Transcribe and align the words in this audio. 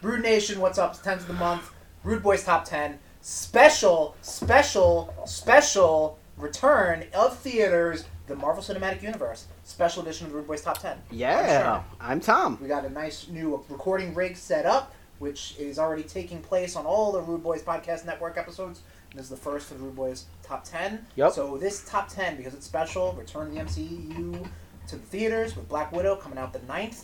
Rude 0.00 0.22
Nation, 0.22 0.60
what's 0.60 0.78
up? 0.78 0.92
It's 0.92 1.00
10th 1.00 1.20
of 1.20 1.26
the 1.26 1.32
month. 1.34 1.72
Rude 2.04 2.22
Boys 2.22 2.44
Top 2.44 2.64
10. 2.64 3.00
Special, 3.20 4.14
special, 4.22 5.12
special 5.26 6.20
return 6.36 7.04
of 7.12 7.36
theaters, 7.36 8.04
the 8.28 8.36
Marvel 8.36 8.62
Cinematic 8.62 9.02
Universe. 9.02 9.46
Special 9.64 10.02
edition 10.02 10.26
of 10.26 10.32
the 10.32 10.38
Rude 10.38 10.46
Boys 10.46 10.62
Top 10.62 10.78
10. 10.78 10.98
Yeah, 11.10 11.82
I'm 12.00 12.20
Tom. 12.20 12.58
We 12.62 12.68
got 12.68 12.84
a 12.84 12.90
nice 12.90 13.26
new 13.26 13.64
recording 13.68 14.14
rig 14.14 14.36
set 14.36 14.66
up, 14.66 14.94
which 15.18 15.56
is 15.58 15.80
already 15.80 16.04
taking 16.04 16.42
place 16.42 16.76
on 16.76 16.86
all 16.86 17.10
the 17.10 17.20
Rude 17.20 17.42
Boys 17.42 17.62
Podcast 17.62 18.06
Network 18.06 18.38
episodes. 18.38 18.82
This 19.16 19.24
is 19.24 19.30
the 19.30 19.36
first 19.36 19.66
for 19.66 19.74
the 19.74 19.80
Rude 19.80 19.96
Boys 19.96 20.26
Top 20.44 20.62
10. 20.62 21.04
Yep. 21.16 21.32
So 21.32 21.58
this 21.58 21.84
Top 21.88 22.08
10, 22.08 22.36
because 22.36 22.54
it's 22.54 22.66
special, 22.66 23.14
return 23.14 23.52
the 23.52 23.60
MCU 23.62 24.46
to 24.86 24.96
the 24.96 25.02
theaters 25.02 25.56
with 25.56 25.68
Black 25.68 25.90
Widow 25.90 26.14
coming 26.14 26.38
out 26.38 26.52
the 26.52 26.60
9th. 26.60 27.02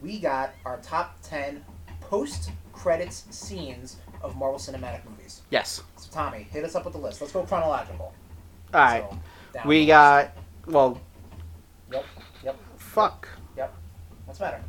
We 0.00 0.18
got 0.18 0.52
our 0.66 0.78
top 0.78 1.16
10 1.22 1.64
post-credits 2.14 3.24
scenes 3.30 3.96
of 4.22 4.36
Marvel 4.36 4.58
Cinematic 4.58 5.04
movies. 5.08 5.42
Yes. 5.50 5.82
So 5.96 6.08
Tommy, 6.12 6.46
hit 6.50 6.64
us 6.64 6.76
up 6.76 6.84
with 6.84 6.94
the 6.94 7.00
list. 7.00 7.20
Let's 7.20 7.32
go 7.32 7.42
chronological. 7.42 8.14
All 8.72 8.80
right. 8.80 9.04
So, 9.52 9.60
we 9.66 9.86
got 9.86 10.36
well. 10.66 11.00
Yep. 11.90 12.04
Yep. 12.44 12.56
Fuck. 12.76 13.28
Yep. 13.56 13.74
What's 14.26 14.38
the 14.38 14.44
matter? 14.44 14.60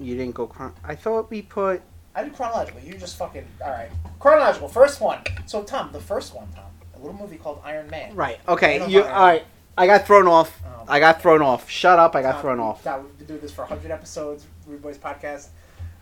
You 0.00 0.16
didn't 0.16 0.34
go. 0.34 0.48
Chron- 0.48 0.74
I 0.82 0.96
thought 0.96 1.30
we 1.30 1.42
put. 1.42 1.80
I 2.14 2.24
did 2.24 2.34
chronological. 2.34 2.80
You 2.80 2.94
just 2.94 3.16
fucking 3.18 3.46
all 3.64 3.70
right. 3.70 3.90
Chronological. 4.18 4.68
First 4.68 5.00
one. 5.00 5.20
So 5.46 5.62
Tom, 5.62 5.92
the 5.92 6.00
first 6.00 6.34
one, 6.34 6.48
Tom, 6.54 6.64
a 6.96 6.98
little 6.98 7.14
movie 7.14 7.36
called 7.36 7.60
Iron 7.64 7.88
Man. 7.88 8.16
Right. 8.16 8.40
Okay. 8.48 8.84
You. 8.88 9.04
All 9.04 9.26
right. 9.26 9.44
I 9.78 9.86
got 9.86 10.06
thrown 10.06 10.26
off. 10.26 10.60
Oh. 10.66 10.84
I 10.88 10.98
got 10.98 11.22
thrown 11.22 11.40
off. 11.40 11.70
Shut 11.70 12.00
up. 12.00 12.16
I 12.16 12.22
got 12.22 12.32
Tom, 12.32 12.40
thrown 12.42 12.60
off. 12.60 12.82
God, 12.82 13.04
we've 13.04 13.18
been 13.18 13.26
doing 13.28 13.40
this 13.40 13.52
for 13.52 13.62
100 13.62 13.92
episodes. 13.92 14.46
Rude 14.66 14.82
Boys 14.82 14.98
Podcast 14.98 15.48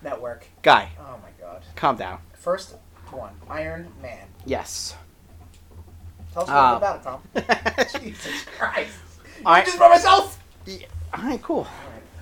Network. 0.02 0.46
Guy, 0.62 0.88
Oh 0.98 1.18
my 1.22 1.30
God. 1.40 1.62
calm 1.76 1.96
down. 1.96 2.18
First 2.34 2.76
one, 3.10 3.34
Iron 3.48 3.92
Man. 4.00 4.26
Yes. 4.46 4.94
Tell 6.32 6.42
us 6.44 6.48
a 6.48 6.52
little 6.52 6.66
Uh, 6.66 6.78
bit 6.78 7.36
about 7.36 7.84
it, 7.84 7.90
Tom. 7.92 8.00
Jesus 8.02 8.44
Christ. 8.58 8.94
I- 9.44 9.60
I 9.60 9.64
just 9.64 9.78
by 9.78 9.88
myself. 9.88 10.42
All 11.14 11.22
right. 11.24 11.42
Cool. 11.42 11.66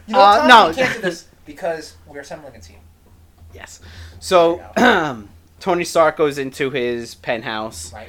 You 0.07 0.15
know, 0.15 0.21
Uh, 0.21 0.39
Tom, 0.39 0.49
no. 0.49 0.69
we 0.71 0.75
can't 0.75 0.95
do 0.97 1.01
this 1.03 1.27
because 1.47 1.95
we're 2.07 2.21
assembling 2.21 2.57
a 2.57 2.61
team. 2.61 2.79
Yes. 3.55 3.81
So, 4.19 4.61
Tony 5.61 5.85
Stark 5.85 6.17
goes 6.17 6.39
into 6.39 6.71
his 6.71 7.15
penthouse 7.15 7.93
Right. 7.93 8.09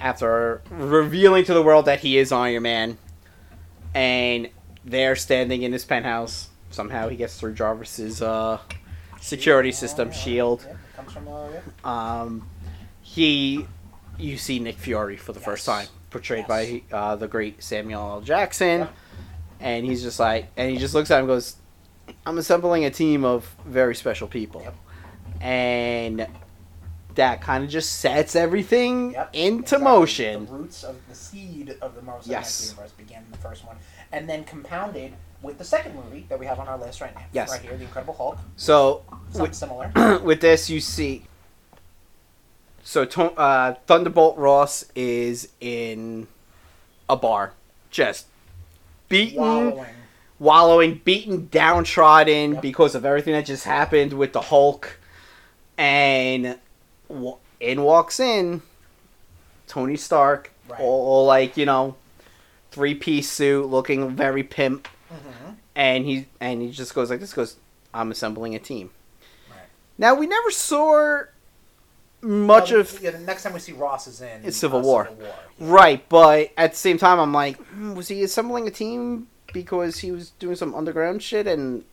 after 0.00 0.60
revealing 0.70 1.44
to 1.44 1.54
the 1.54 1.62
world 1.62 1.84
that 1.86 2.00
he 2.00 2.18
is 2.18 2.32
Iron 2.32 2.62
Man, 2.64 2.98
and 3.94 4.48
they're 4.84 5.16
standing 5.16 5.62
in 5.62 5.72
his 5.72 5.84
penthouse. 5.84 6.48
Somehow 6.72 7.08
he 7.08 7.16
gets 7.16 7.38
through 7.38 7.54
Jarvis's 7.54 8.22
uh, 8.22 8.58
security 9.20 9.72
system 9.72 10.08
yeah, 10.08 10.14
shield. 10.14 10.66
Yeah, 10.66 10.76
comes 10.96 11.12
from 11.12 11.28
uh. 11.28 11.88
Um, 11.88 12.48
he, 13.02 13.66
you 14.18 14.36
see 14.38 14.58
Nick 14.58 14.76
Fury 14.78 15.16
for 15.16 15.32
the 15.32 15.40
first 15.40 15.66
time, 15.66 15.86
portrayed 16.10 16.46
Yes. 16.48 16.48
by 16.48 16.82
uh, 16.96 17.16
the 17.16 17.28
great 17.28 17.62
Samuel 17.62 18.00
L. 18.00 18.20
Jackson, 18.22 18.88
and 19.60 19.84
he's 19.84 20.02
just 20.02 20.18
like, 20.18 20.48
and 20.56 20.70
he 20.70 20.78
just 20.78 20.94
looks 20.94 21.10
at 21.10 21.16
him 21.16 21.20
and 21.24 21.28
goes, 21.28 21.56
"I'm 22.24 22.38
assembling 22.38 22.84
a 22.84 22.90
team 22.90 23.24
of 23.24 23.54
very 23.66 23.94
special 23.94 24.26
people," 24.28 24.62
Yep. 24.62 24.74
and 25.42 26.26
that 27.14 27.42
kind 27.42 27.62
of 27.62 27.68
just 27.68 27.98
sets 28.00 28.34
everything 28.34 29.12
Yep, 29.12 29.30
into 29.34 29.58
exactly. 29.76 29.84
motion. 29.84 30.46
The 30.46 30.52
roots 30.52 30.82
of 30.84 30.96
the 31.08 31.14
seed 31.14 31.76
of 31.82 31.94
the 31.94 32.00
Marvel 32.00 32.22
Cinematic 32.22 32.30
Yes. 32.30 32.70
Universe 32.70 32.92
began 32.92 33.22
in 33.24 33.30
the 33.30 33.36
first 33.38 33.66
one, 33.66 33.76
and 34.12 34.26
then 34.28 34.44
compounded 34.44 35.12
with 35.42 35.58
the 35.58 35.64
second 35.64 35.94
movie 35.96 36.24
that 36.28 36.38
we 36.38 36.46
have 36.46 36.58
on 36.58 36.68
our 36.68 36.78
list 36.78 37.00
right 37.00 37.14
now. 37.14 37.22
Yes. 37.32 37.50
Right 37.50 37.60
here, 37.60 37.76
The 37.76 37.84
Incredible 37.84 38.14
Hulk. 38.14 38.38
So 38.56 39.02
Something 39.30 39.42
with, 39.42 39.54
similar. 39.54 40.18
with 40.24 40.40
this, 40.40 40.70
you 40.70 40.80
see. 40.80 41.24
So 42.84 43.02
uh, 43.02 43.74
Thunderbolt 43.86 44.36
Ross 44.38 44.84
is 44.94 45.48
in 45.60 46.26
a 47.08 47.16
bar, 47.16 47.52
just 47.90 48.26
beaten, 49.08 49.38
Wallowing. 49.40 49.86
wallowing, 50.38 51.00
beaten, 51.04 51.48
downtrodden 51.50 52.54
Yep. 52.54 52.62
because 52.62 52.94
of 52.94 53.04
everything 53.04 53.34
that 53.34 53.46
just 53.46 53.64
happened 53.64 54.12
with 54.14 54.32
the 54.32 54.40
Hulk, 54.40 54.98
and 55.78 56.58
in 57.60 57.82
walks 57.82 58.18
in 58.18 58.62
Tony 59.68 59.96
Stark, 59.96 60.50
Right. 60.68 60.80
all, 60.80 61.06
all 61.06 61.26
like 61.26 61.56
you 61.56 61.66
know, 61.66 61.94
three 62.72 62.94
piece 62.96 63.30
suit, 63.30 63.66
looking 63.66 64.10
very 64.10 64.42
pimp, 64.42 64.88
Mhm. 65.12 65.56
and 65.76 66.04
he 66.04 66.26
and 66.40 66.62
he 66.62 66.70
just 66.70 66.94
goes 66.94 67.10
like 67.10 67.20
this: 67.20 67.32
goes, 67.32 67.56
I'm 67.94 68.10
assembling 68.10 68.54
a 68.54 68.58
team. 68.58 68.90
Right. 69.50 69.58
Now 69.98 70.14
we 70.14 70.26
never 70.26 70.50
saw 70.50 71.22
much 72.22 72.70
Well, 72.70 72.80
of 72.80 73.00
yeah, 73.02 73.10
the 73.10 73.18
next 73.18 73.42
time 73.42 73.52
we 73.52 73.58
see 73.60 73.72
Ross 73.72 74.06
is 74.06 74.20
in 74.20 74.42
It's 74.44 74.56
Civil 74.56 74.80
uh, 74.80 74.82
War. 74.82 75.08
Civil 75.08 75.24
War. 75.24 75.34
right, 75.78 76.08
but 76.08 76.50
at 76.56 76.72
the 76.72 76.78
same 76.78 76.96
time, 76.98 77.18
I'm 77.18 77.32
like, 77.32 77.56
hmm, 77.56 77.94
was 77.94 78.08
he 78.08 78.22
assembling 78.22 78.66
a 78.68 78.70
team 78.70 79.26
because 79.52 79.98
he 79.98 80.12
was 80.12 80.30
doing 80.38 80.54
some 80.56 80.74
underground 80.74 81.22
shit 81.22 81.46
and 81.46 81.84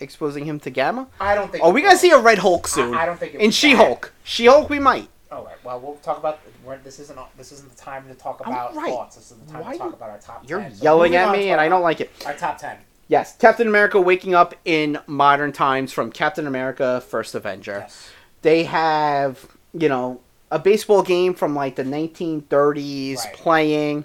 exposing 0.00 0.44
him 0.44 0.58
to 0.60 0.70
Gamma? 0.70 1.06
I 1.20 1.34
don't 1.36 1.50
think. 1.52 1.62
Oh, 1.64 1.70
we 1.70 1.80
gotta 1.82 1.96
see 1.96 2.10
a 2.10 2.18
Red 2.18 2.38
Hulk 2.38 2.66
soon. 2.66 2.92
I, 2.94 3.02
I 3.02 3.06
don't 3.06 3.18
think 3.20 3.34
it 3.34 3.40
In 3.40 3.50
She 3.52 3.74
Hulk, 3.74 4.12
She 4.24 4.46
Hulk, 4.46 4.68
we 4.68 4.78
might. 4.80 5.08
All 5.32 5.44
right. 5.44 5.56
Well, 5.64 5.80
we'll 5.80 5.94
talk 5.96 6.18
about. 6.18 6.40
We're, 6.64 6.76
this 6.78 6.98
isn't. 7.00 7.18
This 7.36 7.52
isn't 7.52 7.70
the 7.70 7.76
time 7.76 8.06
to 8.08 8.14
talk 8.14 8.40
about 8.40 8.74
right. 8.76 8.90
thoughts. 8.90 9.16
This 9.16 9.30
is 9.30 9.38
the 9.38 9.52
time 9.52 9.62
Why 9.64 9.72
to 9.72 9.78
talk 9.78 9.88
you- 9.90 9.94
about 9.96 10.10
our 10.10 10.18
top. 10.18 10.48
You're 10.48 10.60
10. 10.60 10.74
Yelling 10.82 11.12
moving 11.12 11.26
at 11.28 11.32
me, 11.32 11.50
and 11.50 11.60
I 11.60 11.68
don't 11.68 11.82
like 11.82 12.00
it. 12.00 12.10
Our 12.26 12.34
top 12.34 12.58
ten. 12.58 12.76
Yes, 13.08 13.36
Captain 13.36 13.66
America 13.66 14.00
waking 14.00 14.34
up 14.34 14.54
in 14.64 14.98
modern 15.06 15.52
times 15.52 15.92
from 15.92 16.12
Captain 16.12 16.46
America: 16.46 17.00
First 17.08 17.34
Avenger. 17.34 17.78
Yes. 17.80 18.10
they 18.42 18.64
have 18.64 19.46
you 19.74 19.88
know 19.88 20.20
a 20.50 20.58
baseball 20.58 21.02
game 21.02 21.32
from 21.34 21.54
like 21.54 21.76
the 21.76 21.82
1930s 21.84 23.16
Right. 23.18 23.32
playing 23.34 24.04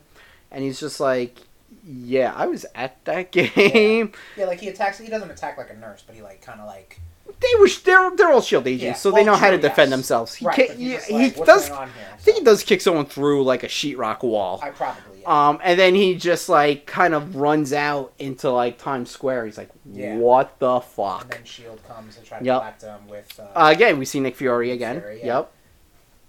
and 0.51 0.63
he's 0.63 0.79
just 0.79 0.99
like 1.01 1.39
yeah 1.85 2.33
i 2.37 2.47
was 2.47 2.65
at 2.73 3.03
that 3.05 3.31
game 3.33 4.11
Yeah, 4.37 4.45
like 4.45 4.59
he 4.61 4.69
attacks. 4.69 4.97
He 4.97 5.07
doesn't 5.09 5.29
attack 5.31 5.57
like 5.57 5.69
a 5.69 5.75
nurse, 5.75 6.03
but 6.05 6.15
he 6.15 6.21
like 6.21 6.41
kind 6.41 6.59
of 6.61 6.67
like. 6.67 6.99
They 7.39 7.59
were 7.59 7.67
they're, 7.83 8.15
they're 8.15 8.31
all 8.31 8.41
shield 8.41 8.67
agents 8.67 8.83
Yeah, 8.83 8.93
so 8.93 9.11
they 9.11 9.23
well, 9.23 9.25
know 9.25 9.35
how 9.35 9.51
to 9.51 9.57
defend 9.57 9.89
yes. 9.89 9.97
themselves 9.97 10.33
he, 10.35 10.45
right. 10.45 10.55
ca- 10.55 10.67
but 10.67 10.77
he, 10.77 10.93
just 10.93 11.07
he 11.07 11.29
does 11.31 11.69
i 11.71 11.87
think 12.19 12.37
he 12.39 12.43
does 12.43 12.63
kick 12.63 12.81
someone 12.81 13.05
through 13.05 13.43
like 13.43 13.63
a 13.63 13.67
sheetrock 13.67 14.23
wall 14.23 14.59
I 14.63 14.69
probably. 14.71 15.21
Yeah. 15.21 15.49
um 15.49 15.59
and 15.63 15.79
then 15.79 15.93
he 15.95 16.15
just 16.15 16.49
like 16.49 16.85
kind 16.85 17.13
of 17.13 17.35
runs 17.35 17.73
out 17.73 18.13
into 18.19 18.49
like 18.49 18.77
times 18.77 19.09
square 19.11 19.45
he's 19.45 19.57
like 19.57 19.69
Yeah. 19.85 20.15
what 20.15 20.57
the 20.59 20.79
fuck?" 20.81 21.23
and 21.23 21.31
then 21.31 21.43
Shield 21.43 21.79
comes 21.87 22.17
and 22.17 22.25
tries 22.25 22.39
to 22.41 22.45
Yep. 22.45 22.57
collect 22.59 22.81
him 22.81 23.07
with. 23.07 23.39
Uh, 23.39 23.43
uh, 23.59 23.69
again 23.71 23.99
we 23.99 24.05
see 24.05 24.19
nick 24.19 24.35
fury 24.35 24.71
again 24.71 24.99
Fury, 25.01 25.21
yep 25.23 25.51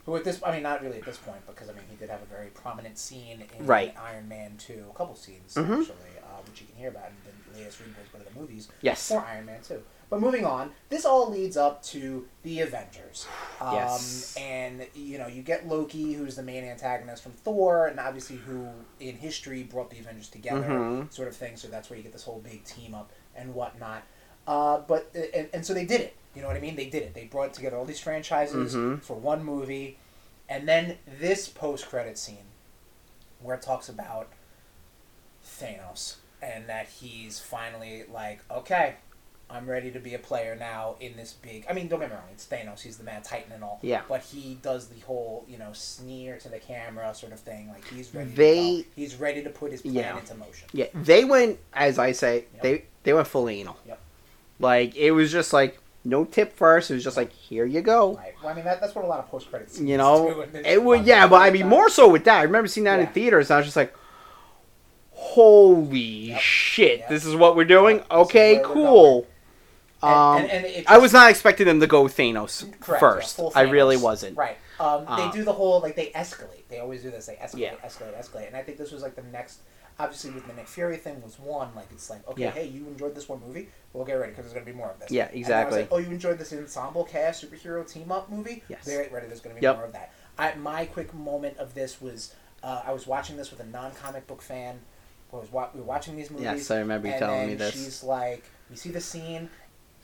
who 0.04 0.16
at 0.16 0.24
this? 0.24 0.40
I 0.42 0.52
mean, 0.52 0.62
not 0.62 0.82
really 0.82 0.96
at 1.00 1.04
this 1.04 1.18
point, 1.18 1.46
because 1.46 1.68
I 1.68 1.72
mean, 1.74 1.82
he 1.90 1.94
did 1.96 2.08
have 2.08 2.22
a 2.22 2.24
very 2.24 2.46
prominent 2.46 2.96
scene 2.96 3.44
in 3.58 3.66
Right. 3.66 3.94
Iron 4.02 4.26
Man 4.26 4.54
Two, 4.56 4.86
a 4.90 4.96
couple 4.96 5.14
scenes 5.14 5.52
Mhm. 5.54 5.80
actually, 5.82 6.16
uh, 6.22 6.40
which 6.48 6.62
you 6.62 6.66
can 6.66 6.76
hear 6.76 6.88
about 6.88 7.08
in 7.08 7.52
the 7.52 7.58
latest 7.58 7.82
but 8.10 8.22
of 8.22 8.32
the 8.32 8.40
movies. 8.40 8.68
yes 8.80 9.08
for 9.08 9.20
Iron 9.20 9.44
Man 9.44 9.60
2. 9.60 9.82
But 10.10 10.20
moving 10.20 10.44
on, 10.46 10.70
this 10.88 11.04
all 11.04 11.30
leads 11.30 11.56
up 11.56 11.82
to 11.84 12.26
the 12.42 12.60
Avengers. 12.60 13.26
Um, 13.60 13.74
Yes. 13.74 14.34
And, 14.38 14.86
you 14.94 15.18
know, 15.18 15.26
you 15.26 15.42
get 15.42 15.68
Loki, 15.68 16.14
who's 16.14 16.34
the 16.36 16.42
main 16.42 16.64
antagonist 16.64 17.22
from 17.22 17.32
Thor, 17.32 17.86
and 17.88 18.00
obviously 18.00 18.36
who 18.36 18.68
in 19.00 19.16
history 19.16 19.62
brought 19.64 19.90
the 19.90 19.98
Avengers 19.98 20.28
together, 20.30 20.62
Mhm. 20.66 21.12
sort 21.12 21.28
of 21.28 21.36
thing. 21.36 21.56
So 21.56 21.68
that's 21.68 21.90
where 21.90 21.96
you 21.98 22.02
get 22.02 22.12
this 22.12 22.24
whole 22.24 22.38
big 22.40 22.64
team 22.64 22.94
up 22.94 23.10
and 23.36 23.54
whatnot. 23.54 24.02
Uh, 24.46 24.78
but 24.78 25.10
and, 25.14 25.50
and 25.52 25.66
so 25.66 25.74
they 25.74 25.84
did 25.84 26.00
it. 26.00 26.16
You 26.34 26.40
know 26.40 26.48
what 26.48 26.56
I 26.56 26.60
mean? 26.60 26.76
They 26.76 26.88
did 26.88 27.02
it. 27.02 27.12
They 27.14 27.24
brought 27.24 27.52
together 27.52 27.76
all 27.76 27.84
these 27.84 28.00
franchises 28.00 28.74
Mhm. 28.74 29.02
for 29.02 29.14
one 29.14 29.44
movie, 29.44 29.98
and 30.48 30.66
then 30.66 30.96
this 31.06 31.48
post-credit 31.48 32.16
scene 32.16 32.46
where 33.42 33.56
it 33.56 33.62
talks 33.62 33.88
about 33.90 34.28
Thanos 35.44 36.16
and 36.40 36.66
that 36.68 36.88
he's 36.88 37.40
finally 37.40 38.04
like, 38.10 38.40
okay, 38.50 38.96
I'm 39.50 39.66
ready 39.68 39.90
to 39.92 39.98
be 39.98 40.14
a 40.14 40.18
player 40.18 40.54
now 40.56 40.96
in 41.00 41.16
this 41.16 41.32
big. 41.32 41.64
I 41.70 41.72
mean, 41.72 41.88
don't 41.88 42.00
get 42.00 42.10
me 42.10 42.16
wrong, 42.16 42.24
it's 42.32 42.46
Thanos. 42.46 42.82
He's 42.82 42.98
the 42.98 43.04
Mad 43.04 43.24
Titan 43.24 43.50
and 43.52 43.64
all. 43.64 43.78
Yeah. 43.82 44.02
But 44.06 44.20
he 44.22 44.58
does 44.62 44.88
the 44.88 45.00
whole, 45.00 45.46
you 45.48 45.56
know, 45.56 45.72
sneer 45.72 46.36
to 46.38 46.48
the 46.50 46.58
camera 46.58 47.14
sort 47.14 47.32
of 47.32 47.40
thing. 47.40 47.68
Like 47.70 47.86
he's 47.88 48.14
ready. 48.14 48.30
They-. 48.30 48.84
He's 48.94 49.16
ready 49.16 49.42
to 49.42 49.50
put 49.50 49.72
his 49.72 49.80
plan 49.82 49.94
Yeah. 49.94 50.18
into 50.18 50.34
motion. 50.34 50.68
Yeah, 50.72 50.86
they 50.94 51.24
went 51.24 51.58
as 51.72 51.98
I 51.98 52.12
say, 52.12 52.44
Yep. 52.54 52.62
they 52.62 52.84
they 53.04 53.12
went 53.14 53.26
full 53.26 53.48
anal. 53.48 53.76
Yep. 53.86 53.98
Like 54.60 54.94
it 54.96 55.12
was 55.12 55.32
just 55.32 55.52
like 55.54 55.78
no 56.04 56.24
tip 56.26 56.54
first. 56.54 56.90
It 56.90 56.94
was 56.94 57.04
just 57.04 57.16
like 57.16 57.32
here 57.32 57.64
you 57.64 57.80
go. 57.80 58.16
Right. 58.16 58.34
Well, 58.42 58.52
I 58.52 58.54
mean, 58.54 58.64
that, 58.66 58.80
that's 58.82 58.94
what 58.94 59.04
a 59.04 59.08
lot 59.08 59.18
of 59.20 59.28
post 59.30 59.48
credits. 59.48 59.80
You 59.80 59.96
know, 59.96 60.44
it 60.52 60.82
would 60.84 61.06
yeah, 61.06 61.26
but 61.26 61.40
I 61.40 61.50
mean 61.50 61.68
more 61.68 61.88
so 61.88 62.06
with 62.10 62.24
that. 62.24 62.38
I 62.38 62.42
remember 62.42 62.68
seeing 62.68 62.84
that 62.84 63.00
in 63.00 63.06
theaters. 63.08 63.48
And 63.50 63.54
I 63.54 63.58
was 63.60 63.66
just 63.66 63.76
like, 63.76 63.94
holy 65.12 65.98
Yep. 66.30 66.40
shit, 66.40 66.98
Yep. 67.00 67.08
this 67.08 67.24
is 67.24 67.34
what 67.34 67.56
we're 67.56 67.64
doing. 67.64 67.96
Yep, 67.98 68.06
Okay, 68.10 68.60
cool. 68.64 69.26
And, 70.02 70.12
Um, 70.12 70.36
and, 70.42 70.50
and 70.50 70.66
it 70.66 70.84
I 70.90 70.98
was 70.98 71.12
not 71.12 71.30
expecting 71.30 71.66
them 71.66 71.80
to 71.80 71.86
go 71.86 72.04
Thanos 72.04 72.62
Correct, 72.80 73.00
first. 73.00 73.38
yeah, 73.38 73.42
full 73.42 73.52
I 73.54 73.62
really 73.62 73.96
wasn't. 73.96 74.36
Right. 74.36 74.56
Um, 74.78 75.04
they 75.06 75.24
Uh, 75.24 75.32
do 75.32 75.42
the 75.44 75.52
whole 75.52 75.80
like 75.80 75.96
they 75.96 76.10
escalate. 76.10 76.68
They 76.68 76.78
always 76.78 77.02
do 77.02 77.10
this. 77.10 77.26
They 77.26 77.34
escalate, 77.34 77.58
Yeah. 77.58 77.74
escalate, 77.84 78.16
escalate. 78.18 78.46
And 78.46 78.56
I 78.56 78.62
think 78.62 78.78
this 78.78 78.92
was 78.92 79.02
like 79.02 79.16
the 79.16 79.22
next. 79.22 79.58
obviously 80.00 80.30
with 80.30 80.46
the 80.46 80.52
Nick 80.52 80.68
Fury 80.68 80.96
thing 80.96 81.20
was 81.22 81.40
one. 81.40 81.74
Like 81.74 81.88
it's 81.90 82.08
like 82.08 82.20
okay, 82.28 82.42
Yeah. 82.44 82.50
hey, 82.52 82.66
you 82.66 82.86
enjoyed 82.86 83.16
this 83.16 83.28
one 83.28 83.40
movie, 83.44 83.68
we'll 83.92 84.04
get 84.04 84.12
ready 84.14 84.30
because 84.30 84.44
there's 84.44 84.54
gonna 84.54 84.64
be 84.64 84.70
more 84.70 84.92
of 84.92 85.00
this. 85.00 85.10
Yeah, 85.10 85.26
And 85.26 85.36
exactly. 85.36 85.80
like, 85.80 85.88
oh, 85.90 85.98
you 85.98 86.06
enjoyed 86.12 86.38
this 86.38 86.52
ensemble 86.52 87.02
cast 87.02 87.42
superhero 87.44 87.84
team 87.84 88.12
up 88.12 88.30
movie? 88.30 88.62
Yes. 88.68 88.86
Get 88.86 89.10
ready. 89.10 89.26
There's 89.26 89.40
gonna 89.40 89.56
be 89.56 89.62
Yep. 89.62 89.74
more 89.76 89.84
of 89.86 89.92
that. 89.94 90.12
I, 90.38 90.54
my 90.54 90.86
quick 90.86 91.12
moment 91.12 91.58
of 91.58 91.74
this 91.74 92.00
was 92.00 92.32
uh, 92.62 92.82
I 92.86 92.92
was 92.92 93.08
watching 93.08 93.36
this 93.36 93.50
with 93.50 93.58
a 93.58 93.64
non-comic 93.66 94.28
book 94.28 94.40
fan. 94.42 94.78
Was 95.32 95.50
wa- 95.50 95.68
we 95.74 95.80
were 95.80 95.86
watching 95.86 96.16
these 96.16 96.30
movies. 96.30 96.44
Yes, 96.44 96.70
I 96.70 96.78
remember 96.78 97.08
you 97.08 97.14
and 97.14 97.20
telling 97.20 97.46
me 97.48 97.54
this. 97.54 97.72
She's 97.72 98.04
like, 98.04 98.44
we 98.70 98.76
see 98.76 98.90
the 98.90 99.00
scene. 99.00 99.50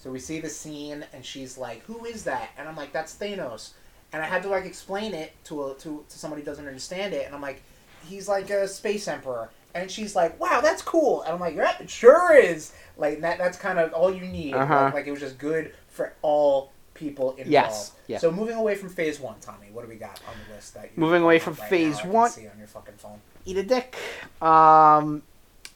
So 0.04 0.10
we 0.10 0.18
see 0.18 0.38
the 0.38 0.50
scene, 0.50 1.02
and 1.14 1.24
she's 1.24 1.56
like, 1.56 1.82
"Who 1.84 2.04
is 2.04 2.24
that?" 2.24 2.50
And 2.58 2.68
I'm 2.68 2.76
like, 2.76 2.92
"That's 2.92 3.14
Thanos." 3.14 3.70
And 4.12 4.22
I 4.22 4.26
had 4.26 4.42
to 4.42 4.50
like 4.50 4.66
explain 4.66 5.14
it 5.14 5.32
to 5.44 5.64
a, 5.64 5.74
to 5.76 6.04
to 6.06 6.18
somebody 6.18 6.42
who 6.42 6.46
doesn't 6.46 6.66
understand 6.66 7.14
it, 7.14 7.24
and 7.24 7.34
I'm 7.34 7.40
like, 7.40 7.62
"He's 8.06 8.28
like 8.28 8.50
a 8.50 8.68
space 8.68 9.08
emperor." 9.08 9.48
And 9.74 9.90
she's 9.90 10.14
like, 10.14 10.38
"Wow, 10.38 10.60
that's 10.60 10.82
cool." 10.82 11.22
And 11.22 11.32
I'm 11.32 11.40
like, 11.40 11.56
"Yeah, 11.56 11.74
it 11.80 11.88
sure 11.88 12.36
is." 12.36 12.74
Like 12.98 13.22
that. 13.22 13.38
That's 13.38 13.56
kind 13.56 13.78
of 13.78 13.94
all 13.94 14.14
you 14.14 14.26
need. 14.26 14.52
Uh-huh. 14.52 14.74
Like, 14.74 14.94
like, 14.94 15.06
it 15.06 15.10
was 15.10 15.20
just 15.20 15.38
good 15.38 15.72
for 15.88 16.12
all 16.20 16.70
people 16.92 17.30
involved. 17.30 17.50
Yes, 17.50 17.92
yeah. 18.06 18.18
So 18.18 18.30
moving 18.30 18.56
away 18.56 18.74
from 18.74 18.90
Phase 18.90 19.18
One, 19.18 19.36
Tommy, 19.40 19.68
what 19.72 19.84
do 19.84 19.88
we 19.88 19.96
got 19.96 20.20
on 20.28 20.34
the 20.46 20.54
list 20.54 20.74
that 20.74 20.90
you 20.94 21.00
Moving 21.00 21.22
away 21.22 21.38
from 21.38 21.54
right 21.54 21.70
Phase 21.70 22.04
now 22.04 22.10
One- 22.10 22.30
See 22.30 22.46
on 22.46 22.58
your 22.58 22.66
fucking 22.66 22.96
phone. 22.98 23.22
Eat 23.46 23.56
a 23.56 23.62
dick. 23.62 23.96
Um, 24.42 25.22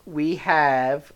we 0.05 0.37
have 0.37 1.15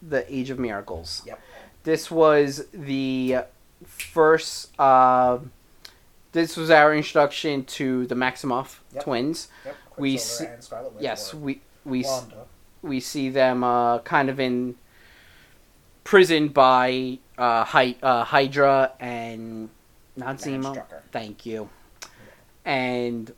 the 0.00 0.24
Age 0.32 0.50
of 0.50 0.60
Miracles. 0.60 1.22
Yep. 1.26 1.40
This 1.82 2.10
was 2.10 2.66
the 2.72 3.38
first. 3.84 4.70
Uh, 4.78 5.38
this 6.32 6.56
was 6.56 6.70
our 6.70 6.94
introduction 6.94 7.64
to 7.64 8.06
the 8.06 8.14
Maximoff 8.14 8.78
Yep. 8.92 9.02
twins. 9.04 9.48
Yep. 9.64 9.76
We 9.96 10.16
see- 10.18 10.46
Yes, 10.98 11.34
we 11.34 11.60
we 11.84 12.04
s- 12.04 12.26
we 12.82 13.00
see 13.00 13.30
them 13.30 13.64
uh, 13.64 13.98
kind 14.00 14.28
of 14.28 14.38
in 14.38 14.76
prison 16.04 16.48
by 16.48 17.18
uh, 17.38 17.64
Hy- 17.64 17.96
uh, 18.02 18.24
Hydra 18.24 18.92
and 19.00 19.70
not 20.16 20.36
Zemo. 20.38 20.82
Thank 21.12 21.46
you. 21.46 21.70
And 22.64 23.32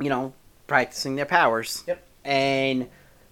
you 0.00 0.08
know, 0.08 0.32
practicing 0.66 1.16
their 1.16 1.26
powers. 1.26 1.84
Yep. 1.86 2.02
And 2.24 2.88